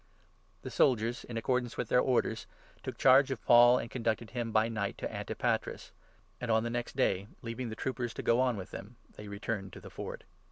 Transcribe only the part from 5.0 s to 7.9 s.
Antipatris; and on the 32 next day, leaving the